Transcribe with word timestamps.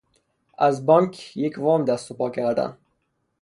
از 0.57 0.85
بانک 0.85 1.37
یک 1.37 1.57
وام 1.57 1.85
دست 1.85 2.11
و 2.11 2.13
پا 2.13 2.29
کردن 2.29 2.77